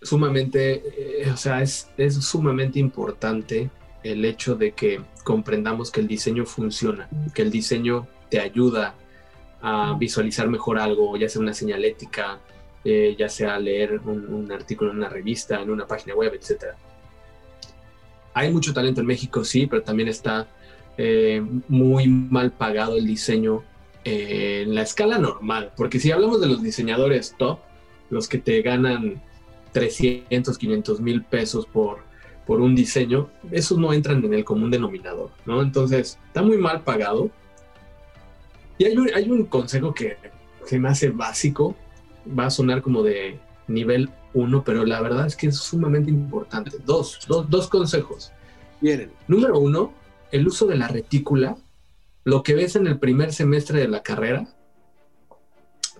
[0.02, 0.82] sumamente,
[1.22, 3.70] eh, o sea, es, es sumamente importante
[4.02, 8.96] el hecho de que comprendamos que el diseño funciona, que el diseño te ayuda
[9.62, 12.40] a visualizar mejor algo, ya sea una señalética,
[12.88, 16.76] eh, ya sea leer un, artículo en una revista, en una página web, etc.
[18.36, 20.48] Hay mucho talento en México, sí, pero también está
[20.96, 23.64] eh, muy mal pagado el diseño
[24.04, 27.58] en la escala normal, porque si hablamos de los diseñadores top,
[28.12, 29.20] los que te ganan
[29.72, 32.04] 300, 500 mil pesos por,
[32.46, 35.64] por un diseño, esos no entran en el común denominador, ¿no?
[35.64, 37.32] Entonces, está muy mal pagado.
[38.78, 40.18] Y hay un, hay un consejo que
[40.66, 41.76] se me hace básico,
[42.28, 46.78] va a sonar como de nivel 1, pero la verdad es que es sumamente importante.
[46.86, 48.32] Dos, dos, dos consejos.
[48.82, 49.12] Miren.
[49.28, 49.94] Número uno,
[50.32, 51.58] el uso de la retícula.
[52.24, 54.48] Lo que ves en el primer semestre de la carrera,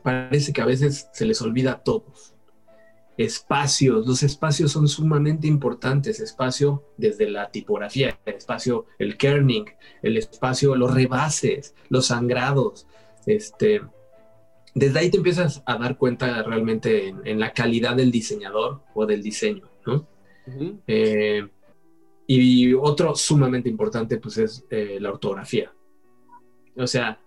[0.04, 2.36] parece que a veces se les olvida a todos
[3.18, 4.06] espacios.
[4.06, 6.20] Los espacios son sumamente importantes.
[6.20, 9.66] Espacio desde la tipografía, el espacio, el kerning,
[10.02, 12.88] el espacio, los rebases, los sangrados.
[13.26, 13.82] Este,
[14.76, 19.24] desde ahí te empiezas a dar cuenta realmente en, la calidad del diseñador o del
[19.24, 20.08] diseño, ¿no?
[20.86, 21.48] Eh,
[22.28, 25.74] y otro sumamente importante, pues, es eh, la ortografía.
[26.76, 27.20] O sea,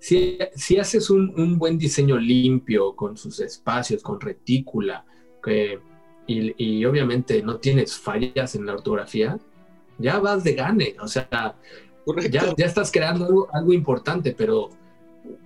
[0.00, 5.04] si, si haces un, un, buen diseño limpio, con sus espacios, con retícula,
[6.26, 9.38] y, obviamente no tienes fallas en la ortografía,
[9.98, 11.28] ya vas de gane, o sea,
[12.30, 14.70] ya, ya, estás creando algo, importante, pero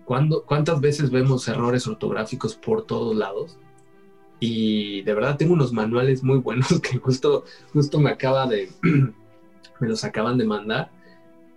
[0.05, 3.59] ¿cuántas veces vemos errores ortográficos por todos lados?
[4.41, 8.71] Y de verdad tengo unos manuales muy buenos que justo, justo me acaba de,
[9.81, 10.91] me los acaban de mandar,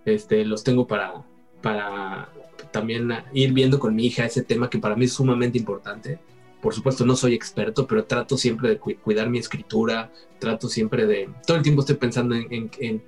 [0.04, 1.24] este, los tengo para,
[1.62, 2.28] para
[2.70, 6.20] también ir viendo con mi hija ese tema que para mí es sumamente importante
[6.66, 10.10] por supuesto no soy experto, pero trato siempre de cuidar mi escritura,
[10.40, 13.02] trato siempre de, todo el tiempo estoy pensando en,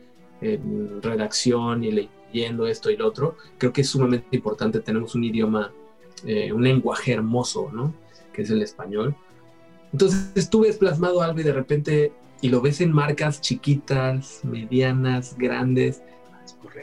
[1.03, 3.37] redacción y leyendo esto y lo otro.
[3.59, 5.73] Creo que es sumamente importante, tenemos un idioma,
[6.25, 7.95] eh, un lenguaje hermoso, ¿no?
[8.33, 9.15] Que es el español.
[9.93, 15.37] Entonces tú ves plasmado algo y de repente, y lo ves en marcas chiquitas, medianas,
[15.39, 16.03] grandes,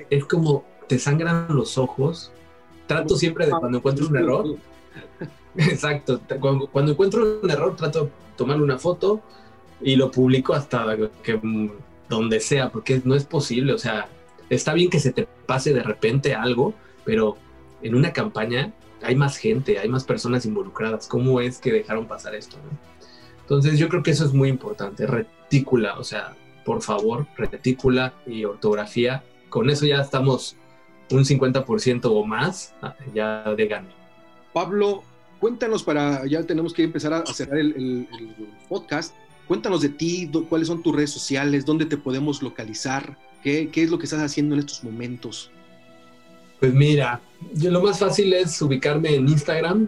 [0.09, 2.31] es, como te sangran los ojos.
[2.87, 4.57] Trato siempre de cuando encuentro un error,
[5.57, 6.19] Exacto.
[6.39, 9.21] Cuando, encuentro un error, trato de tomar una foto
[9.81, 10.85] y lo publico hasta
[11.23, 11.39] que
[12.09, 13.73] donde sea, porque no es posible.
[13.73, 14.09] O sea,
[14.49, 17.37] está bien que se te pase de repente algo, pero
[17.81, 21.07] en una campaña hay más gente, hay más personas involucradas.
[21.07, 22.57] ¿Cómo es que dejaron pasar esto?
[23.41, 25.05] Entonces yo creo que eso es muy importante.
[25.05, 29.23] Retícula, o sea, por favor, retícula y ortografía.
[29.49, 30.57] Con eso ya estamos
[31.11, 33.89] un 50% o más ah, ya de gano.
[34.53, 35.03] Pablo,
[35.39, 38.07] cuéntanos para, ya tenemos que empezar a cerrar el,
[38.67, 39.13] podcast,
[39.47, 43.99] cuéntanos de ti, cuáles son tus redes sociales, dónde te podemos localizar, qué, es lo
[43.99, 45.51] que estás haciendo en estos momentos.
[46.59, 47.21] Pues mira,
[47.53, 49.87] yo lo más fácil es ubicarme en Instagram,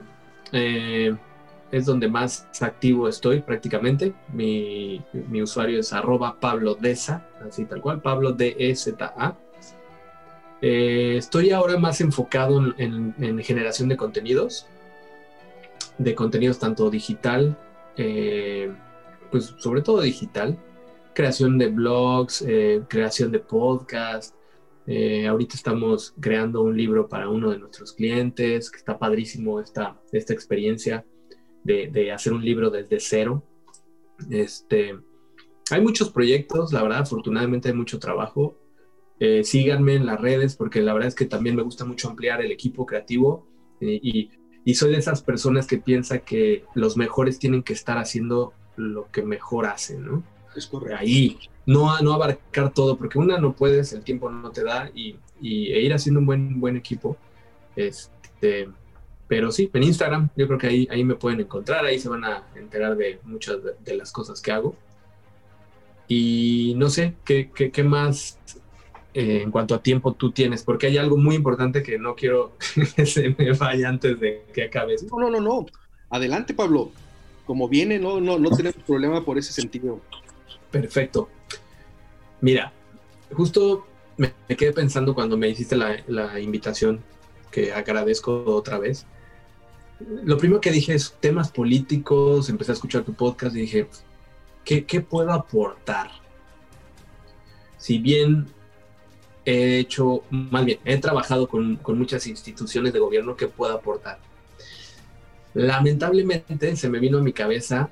[0.52, 1.16] eh,
[1.72, 4.14] es donde más activo estoy prácticamente.
[4.32, 5.02] Mi,
[5.42, 9.36] usuario es arroba Pablo Deza, así tal cual, Pablo D-E-Z-A.
[10.62, 14.68] Eh, estoy ahora más enfocado en, generación de contenidos,
[15.98, 17.58] de contenidos tanto digital,
[17.96, 18.72] eh,
[19.32, 20.58] pues sobre todo digital,
[21.18, 24.36] creación de blogs, eh, creación de podcast.
[25.28, 30.34] ahorita estamos creando un libro para uno de nuestros clientes, que está padrísimo esta, esta
[30.34, 31.06] experiencia
[31.64, 33.44] de, de hacer un libro desde cero.
[34.30, 34.96] Este,
[35.70, 38.58] hay muchos proyectos, la verdad, afortunadamente hay mucho trabajo.
[39.20, 42.40] Eh, síganme en las redes porque la verdad es que también me gusta mucho ampliar
[42.42, 43.48] el equipo creativo
[43.82, 44.30] eh, y,
[44.76, 49.24] soy de esas personas que piensa que los mejores tienen que estar haciendo lo que
[49.24, 50.24] mejor hacen, ¿no?
[50.58, 50.98] Es correcto.
[51.00, 55.16] Ahí, no, no abarcar todo, porque una no puedes, el tiempo no te da y,
[55.42, 57.16] e ir haciendo un buen, buen equipo.
[57.76, 58.70] Este,
[59.28, 62.24] pero sí, en Instagram yo creo que ahí, ahí me pueden encontrar, ahí se van
[62.24, 64.76] a enterar de muchas de, las cosas que hago.
[66.08, 68.40] Y no sé, ¿qué, qué, qué más
[69.20, 72.52] eh, en cuanto a tiempo tú tienes, porque hay algo muy importante que no quiero
[72.96, 74.96] que se me vaya antes de que acabe.
[75.12, 75.66] No, no, no, no.
[76.12, 76.92] Adelante, Pablo.
[77.48, 80.02] Como viene, no, no, no tenemos problema por ese sentido.
[80.72, 81.30] Perfecto.
[82.42, 82.74] Mira,
[83.34, 83.86] justo
[84.18, 87.04] me, quedé pensando cuando me hiciste la, invitación,
[87.52, 89.06] que agradezco otra vez.
[90.00, 93.88] Lo primero que dije es temas políticos, empecé a escuchar tu podcast y dije,
[94.64, 96.12] ¿qué, puedo aportar?
[97.78, 98.48] Si bien
[99.46, 104.20] he hecho, más bien, he trabajado con, muchas instituciones de gobierno que puedo aportar.
[105.54, 107.90] Lamentablemente se me vino a mi cabeza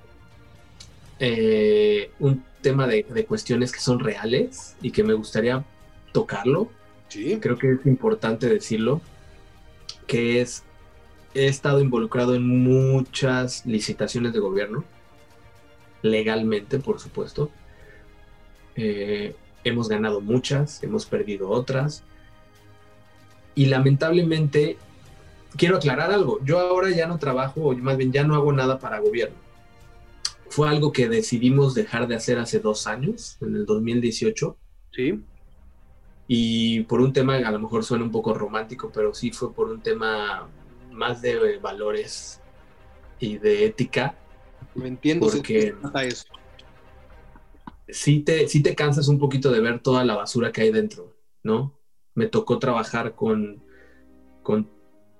[1.19, 5.63] eh, un tema de, cuestiones que son reales y que me gustaría
[6.11, 6.69] tocarlo.
[7.09, 7.37] Sí.
[7.41, 9.01] Creo que es importante decirlo,
[10.07, 10.63] que es,
[11.33, 14.83] he estado involucrado en muchas licitaciones de gobierno,
[16.01, 17.51] legalmente, por supuesto.
[18.75, 22.03] Eh, hemos ganado muchas, hemos perdido otras.
[23.53, 24.77] Y lamentablemente,
[25.55, 28.79] quiero aclarar algo, yo ahora ya no trabajo, o más bien ya no hago nada
[28.79, 29.44] para gobierno.
[30.49, 34.57] Fue algo que decidimos dejar de hacer hace dos años, en el 2018.
[34.91, 35.23] Sí.
[36.27, 39.69] Y por un tema, a lo mejor suena un poco romántico, pero sí fue por
[39.69, 40.47] un tema
[40.91, 42.41] más de valores
[43.19, 44.17] y de ética.
[44.73, 45.75] Me entiendo, porque,
[46.07, 46.25] eso
[47.87, 51.15] sí te, sí te cansas un poquito de ver toda la basura que hay dentro,
[51.43, 51.77] ¿no?
[52.13, 53.63] Me tocó trabajar con,
[54.41, 54.69] con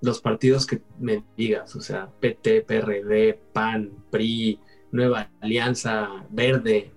[0.01, 4.59] los partidos que me digas, o sea, PT, PRD, PAN, PRI,
[4.95, 6.91] Nueva Alianza, Verde,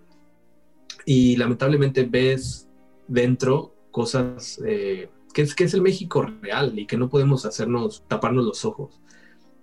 [1.04, 2.68] y lamentablemente ves
[3.06, 8.04] dentro cosas eh, que, es, que es el México real y que no podemos hacernos,
[8.08, 9.00] taparnos los ojos.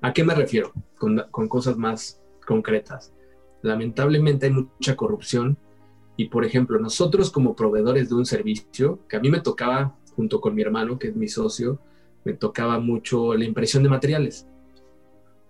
[0.01, 0.73] ¿A qué me refiero?
[0.97, 3.13] Con, con cosas más concretas.
[3.61, 5.57] Lamentablemente hay mucha corrupción
[6.17, 10.39] y por ejemplo, nosotros como proveedores de un servicio, que a mí me tocaba, junto
[10.39, 11.79] con mi hermano, que es mi socio,
[12.23, 14.47] me tocaba mucho la impresión de materiales.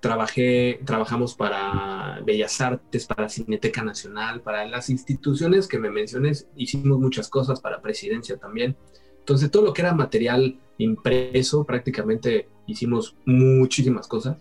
[0.05, 6.99] Trabajé, trabajamos para Bellas Artes, para Cineteca Nacional, para las instituciones que me menciones, hicimos
[6.99, 8.75] muchas cosas, para Presidencia también.
[9.17, 14.37] Entonces, todo lo que era material impreso, prácticamente hicimos muchísimas cosas,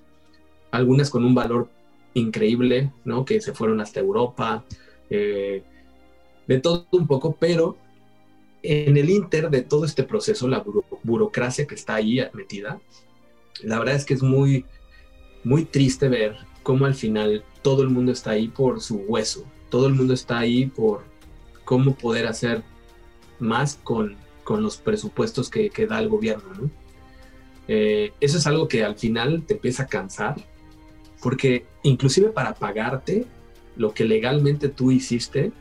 [0.70, 1.70] algunas con un valor
[2.12, 3.24] increíble, ¿no?
[3.24, 4.66] Que se fueron hasta Europa,
[5.08, 5.62] eh,
[6.46, 7.78] de todo un poco, pero
[8.62, 10.62] en el inter de todo este proceso, la
[11.02, 12.82] burocracia que está ahí metida,
[13.62, 14.66] la verdad es que es muy,
[15.44, 19.86] muy triste ver cómo al final todo el mundo está ahí por su hueso, todo
[19.86, 21.04] el mundo está ahí por
[21.64, 22.62] cómo poder hacer
[23.38, 26.70] más con, con los presupuestos que, que, da el gobierno.
[27.68, 30.36] Eh, eso es algo que al final te empieza a cansar,
[31.22, 33.26] porque inclusive para pagarte
[33.76, 35.52] lo que legalmente tú hiciste,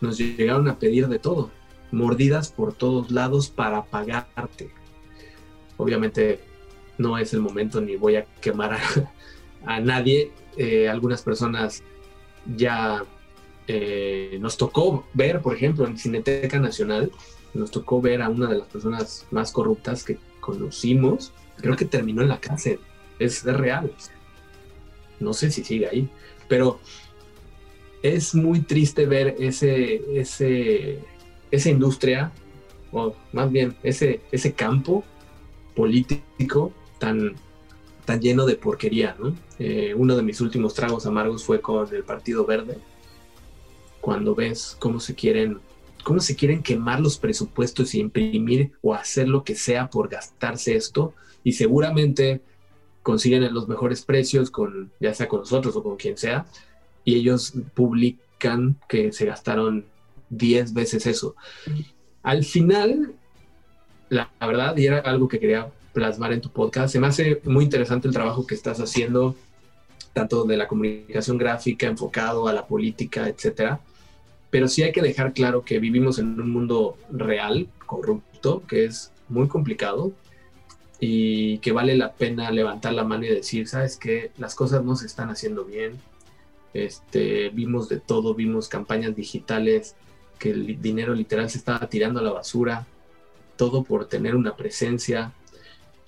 [0.00, 1.50] nos llegaron a pedir de todo,
[1.92, 4.70] mordidas por todos lados para pagarte.
[5.76, 6.40] Obviamente
[7.02, 8.78] no es el momento ni voy a quemar
[9.66, 10.30] a, nadie.
[10.56, 11.82] Eh, algunas personas
[12.56, 13.04] ya
[13.66, 17.10] eh, nos tocó ver, por ejemplo, en Cineteca Nacional,
[17.54, 21.32] nos tocó ver a una de las personas más corruptas que conocimos.
[21.56, 22.78] Creo que terminó en la cárcel.
[23.18, 23.92] Es, es real.
[25.20, 26.08] No sé si sigue ahí.
[26.48, 26.80] Pero
[28.02, 30.98] es muy triste ver ese, ese,
[31.50, 32.32] esa industria,
[32.90, 35.04] o más bien ese, ese campo
[35.74, 37.34] político tan,
[38.04, 39.16] tan lleno de porquería.
[39.18, 39.34] ¿no?
[39.58, 42.78] Eh, uno de mis últimos tragos amargos fue con el Partido Verde,
[44.00, 45.58] cuando ves cómo se quieren
[46.04, 50.74] cómo se quieren quemar los presupuestos y imprimir o hacer lo que sea por gastarse
[50.74, 52.40] esto y seguramente
[53.04, 56.44] consiguen los mejores precios con ya sea con nosotros o con quien sea
[57.04, 59.86] y ellos publican que se gastaron
[60.30, 61.36] 10 veces eso.
[62.24, 63.14] Al final,
[64.08, 67.64] la, verdad, y era algo que quería plasmar en tu podcast, se me hace muy
[67.64, 69.36] interesante el trabajo que estás haciendo,
[70.12, 73.80] tanto de la comunicación gráfica enfocado a la política, etcétera.
[74.50, 79.10] Pero sí hay que dejar claro que vivimos en un mundo real, corrupto, que es
[79.28, 80.12] muy complicado
[81.00, 84.94] y que vale la pena levantar la mano y decir, sabes que las cosas no
[84.94, 85.98] se están haciendo bien.
[86.74, 89.96] Este, vimos de todo, vimos campañas digitales
[90.38, 92.86] que el dinero literal se estaba tirando a la basura,
[93.56, 95.32] todo por tener una presencia.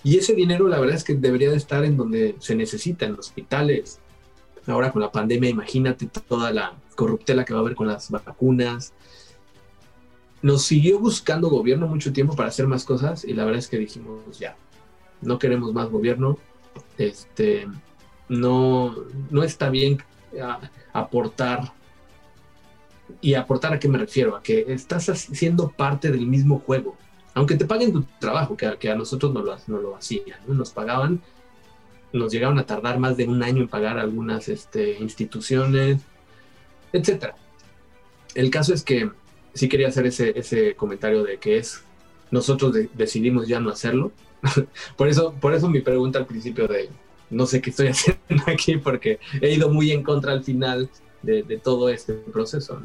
[0.04, 3.18] Y ese dinero la verdad es que debería de estar en donde se necesita, en
[3.18, 4.00] hospitales.
[4.66, 8.92] Ahora con la pandemia, imagínate toda la corruptela que va a haber con las vacunas.
[10.42, 13.78] Nos siguió buscando gobierno mucho tiempo para hacer más cosas y la verdad es que
[13.78, 14.56] dijimos ya,
[15.22, 16.38] no queremos más gobierno,
[16.98, 17.66] este,
[18.28, 18.94] no,
[19.30, 20.02] no está bien
[20.92, 21.72] aportar.
[23.20, 24.36] ¿Y aportar a qué me refiero?
[24.36, 26.96] A que estás siendo parte del mismo juego.
[27.34, 30.70] Aunque te paguen tu trabajo, que, que a nosotros no lo, no lo hacían, nos
[30.70, 31.20] pagaban,
[32.12, 36.00] nos llegaron a tardar más de un año en pagar algunas este, instituciones,
[36.92, 37.34] etc.
[38.34, 39.10] El caso es que
[39.52, 41.82] sí quería hacer ese, ese comentario de que es,
[42.30, 44.12] nosotros decidimos ya no hacerlo,
[44.96, 46.88] por, eso, por eso mi pregunta al principio de
[47.30, 50.88] no sé qué estoy haciendo aquí porque he ido muy en contra al final
[51.22, 52.80] de, todo este proceso.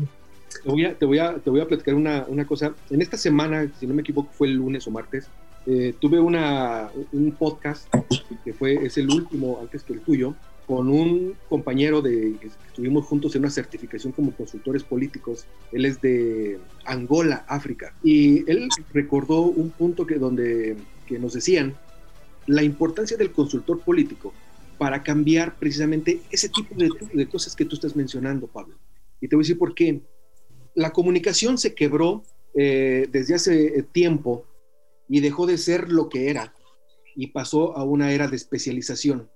[0.64, 2.74] Te, voy a, te, voy a, te voy a platicar una, una, cosa.
[2.90, 5.30] En esta semana, si no me equivoco, fue el lunes o martes,
[5.66, 7.94] eh, tuve una, un podcast
[8.44, 13.06] que fue, es el último antes que el tuyo, con un compañero de que estuvimos
[13.06, 15.48] juntos en una certificación como consultores políticos.
[15.72, 17.94] Él es de Angola, África.
[18.04, 21.76] Y él recordó un punto que donde que nos decían
[22.46, 24.32] la importancia del consultor político
[24.78, 28.76] para cambiar precisamente ese tipo de, cosas que tú estás mencionando, Pablo.
[29.20, 30.02] Y te voy a decir por qué.
[30.80, 32.24] La comunicación se quebró
[32.56, 34.46] eh, desde hace tiempo
[35.10, 36.54] y dejó de ser lo que era
[37.18, 39.30] y pasó a una era de especialización.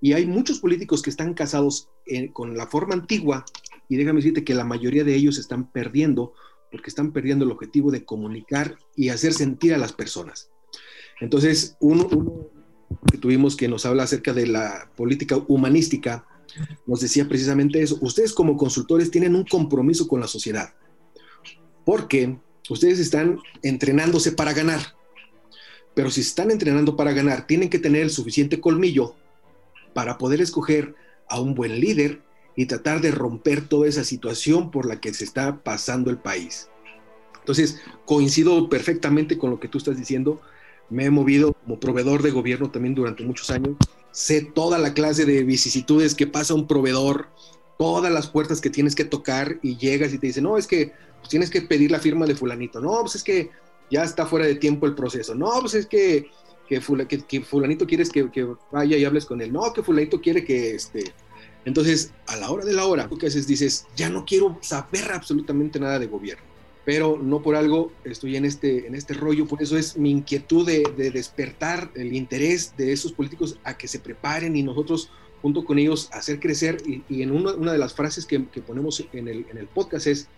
[0.00, 1.88] Y hay muchos políticos que están casados
[2.32, 3.44] con la forma antigua
[3.88, 6.32] y déjame decirte que la mayoría de ellos están perdiendo
[6.70, 10.48] porque están perdiendo el objetivo de comunicar y hacer sentir a las personas.
[11.20, 12.08] Entonces, uno,
[13.10, 16.24] que tuvimos que nos habla acerca de la política humanística,
[16.86, 17.98] nos decía precisamente eso.
[18.00, 20.74] Ustedes como consultores tienen un compromiso con la sociedad,
[21.84, 24.80] porque ustedes están entrenándose para ganar.
[25.94, 29.14] Pero si están entrenando para ganar, tienen que tener el suficiente colmillo
[29.92, 30.94] para poder escoger
[31.28, 32.22] a un buen líder
[32.56, 36.68] y tratar de romper toda esa situación por la que se está pasando el país.
[37.40, 40.40] Entonces, coincido perfectamente con lo que tú estás diciendo
[40.92, 43.76] me he movido como proveedor de gobierno también durante muchos años.
[44.10, 47.28] Sé toda la clase de vicisitudes que pasa un proveedor,
[47.78, 50.92] todas las puertas que tienes que tocar y llegas y te dicen, no, es que
[51.18, 52.80] pues, tienes que pedir la firma de fulanito.
[52.80, 53.50] No, pues es que
[53.90, 55.34] ya está fuera de tiempo el proceso.
[55.34, 56.30] No, pues es que,
[56.68, 59.52] que, fulanito quieres que, que, vaya y hables con él.
[59.52, 61.04] No, que fulanito quiere que este...
[61.64, 65.12] Entonces, a la hora de la hora, lo que haces dices, ya no quiero saber
[65.12, 66.51] absolutamente nada de gobierno
[66.84, 70.66] pero no por algo estoy en este, en este rollo, por eso es mi inquietud
[70.66, 75.10] de, despertar el interés de esos políticos a que se preparen y nosotros
[75.42, 76.82] junto con ellos hacer crecer.
[76.86, 80.28] Y, en una, de las frases que, ponemos en el, en el, podcast es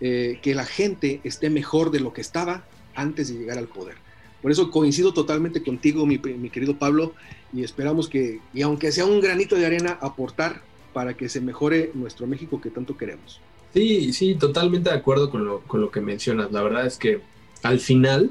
[0.00, 3.96] eh, que la gente esté mejor de lo que estaba antes de llegar al poder.
[4.42, 7.14] Por eso coincido totalmente contigo, mi, mi querido Pablo,
[7.52, 11.90] y esperamos que, y aunque sea un granito de arena, aportar para que se mejore
[11.94, 13.40] nuestro México que tanto queremos.
[13.74, 16.52] Sí, sí, totalmente de acuerdo con lo, con lo que mencionas.
[16.52, 17.20] La verdad es que
[17.62, 18.30] al final,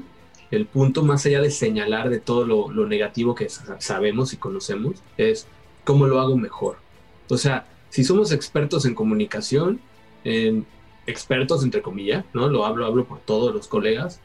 [0.50, 5.02] el punto más allá de señalar de todo lo, lo negativo que sabemos y conocemos,
[5.18, 5.46] es
[5.84, 6.78] cómo lo hago mejor.
[7.28, 9.80] O sea, si somos expertos en comunicación,
[10.24, 10.66] en
[11.06, 12.48] expertos entre comillas, ¿no?
[12.48, 14.20] Lo hablo, hablo por todos los colegas.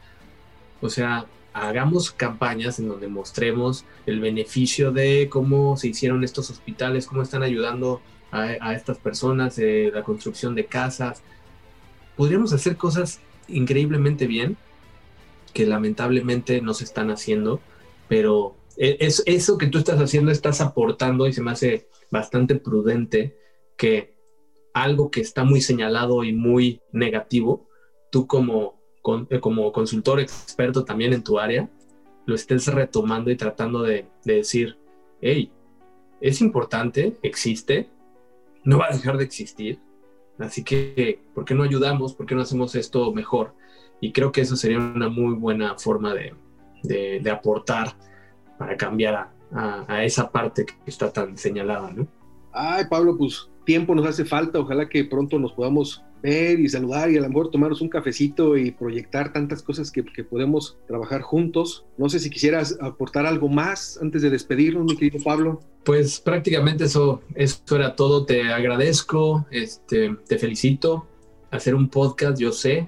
[0.80, 7.06] O sea, hagamos campañas en donde mostremos el beneficio de cómo se hicieron estos hospitales,
[7.06, 8.00] cómo están ayudando
[8.30, 11.22] a, estas personas, eh, la construcción de casas.
[12.16, 14.56] Podríamos hacer cosas increíblemente bien
[15.52, 17.60] que lamentablemente no se están haciendo,
[18.08, 22.56] pero e, es, eso que tú estás haciendo estás aportando y se me hace bastante
[22.56, 23.36] prudente
[23.76, 24.14] que
[24.72, 27.68] algo que está muy señalado y muy negativo,
[28.10, 28.80] tú como,
[29.30, 31.68] eh, como consultor experto también en tu área,
[32.26, 34.78] lo estés retomando y tratando de, de decir,
[35.20, 35.50] hey,
[36.20, 37.88] es importante, existe,
[38.64, 39.80] no va a dejar de existir.
[40.38, 42.14] Así que, ¿por qué no ayudamos?
[42.14, 43.54] ¿Por qué no hacemos esto mejor?
[44.00, 46.34] Y creo que eso sería una muy buena forma de,
[46.82, 47.94] de, aportar
[48.58, 52.08] para cambiar a, a, esa parte que está tan señalada, ¿no?
[52.52, 54.58] Ay, Pablo, pues tiempo nos hace falta.
[54.58, 58.56] Ojalá que pronto nos podamos ver y saludar y a lo mejor tomarnos un cafecito
[58.56, 61.84] y proyectar tantas cosas que, que, podemos trabajar juntos.
[61.98, 65.60] No sé si quisieras aportar algo más antes de despedirnos, mi querido Pablo.
[65.84, 68.26] Pues prácticamente eso, eso era todo.
[68.26, 71.06] Te agradezco, este, te felicito.
[71.50, 72.86] Hacer un podcast, yo sé,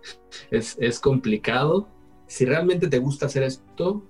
[0.50, 1.88] es, es complicado.
[2.26, 4.02] Si realmente te gusta hacer esto,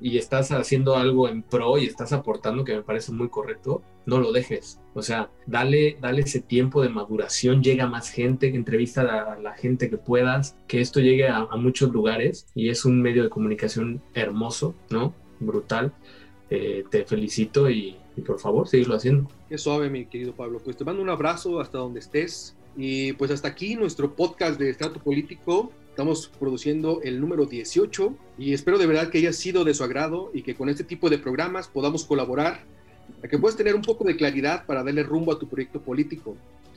[0.00, 4.18] y estás haciendo algo en pro y estás aportando que me parece muy correcto, no
[4.20, 4.80] lo dejes.
[4.94, 9.90] O sea, dale, dale ese tiempo de maduración, llega más gente, entrevista a la, gente
[9.90, 14.74] que puedas, que esto llegue a, muchos lugares y es un medio de comunicación hermoso,
[14.90, 15.14] ¿no?
[15.40, 15.92] Brutal.
[16.50, 17.96] Eh, te felicito y,
[18.26, 19.30] por favor, síguelo haciendo.
[19.48, 20.60] Qué suave, mi querido Pablo.
[20.64, 22.56] Pues te mando un abrazo hasta donde estés.
[22.76, 25.72] Y pues hasta aquí nuestro podcast de Estrato Político.
[25.98, 30.30] Estamos produciendo el número 18 y espero de verdad que haya sido de su agrado
[30.32, 32.60] y que con este tipo de programas podamos colaborar
[33.24, 36.36] a que puedas tener un poco de claridad para darle rumbo a tu proyecto político.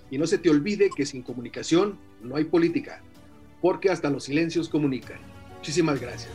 [0.09, 3.03] Y no se te olvide que sin comunicación no hay política,
[3.61, 5.19] porque hasta los silencios comunican.
[5.57, 6.33] Muchísimas gracias.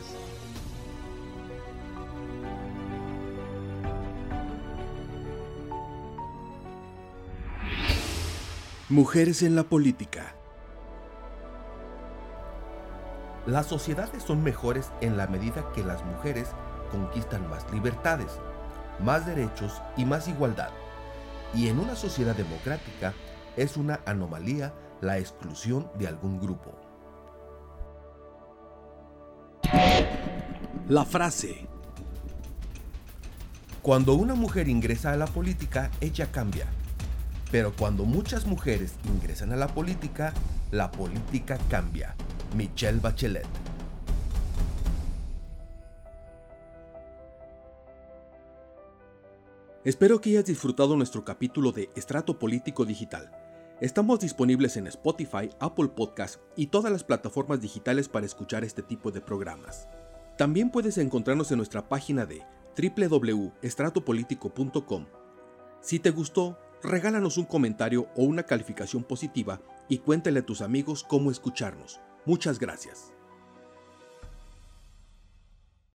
[8.87, 10.36] Mujeres en la política
[13.47, 16.49] Las sociedades son mejores en la medida que las mujeres
[16.91, 18.39] conquistan más libertades,
[18.99, 20.67] más derechos y más igualdad.
[21.55, 23.13] Y en una sociedad democrática
[23.55, 26.77] es una anomalía la exclusión de algún grupo.
[30.89, 31.69] La frase.
[33.81, 36.65] Cuando una mujer ingresa a la política, ella cambia.
[37.49, 40.33] Pero cuando muchas mujeres ingresan a la política,
[40.71, 42.13] la política cambia.
[42.55, 43.47] Michelle Bachelet.
[49.83, 53.31] Espero que hayas disfrutado nuestro capítulo de Estrato Político Digital.
[53.79, 59.11] Estamos disponibles en Spotify, Apple Podcast y todas las plataformas digitales para escuchar este tipo
[59.11, 59.87] de programas.
[60.37, 62.41] También puedes encontrarnos en nuestra página de
[62.77, 65.05] www.estratopolitico.com.
[65.79, 71.03] Si te gustó, regálanos un comentario o una calificación positiva y cuéntale a tus amigos
[71.03, 72.01] cómo escucharnos.
[72.27, 73.16] Muchas gracias.